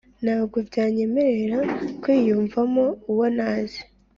ntabwo 0.23 0.57
byanyemerera 0.67 1.59
kwiyumvamo 2.01 2.85
uwo 3.11 3.25
ntazi 3.35 3.81